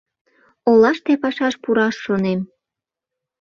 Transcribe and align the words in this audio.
Олаште 0.69 1.13
пашаш 1.21 1.55
пураш 1.63 1.95
шонем. 2.05 2.39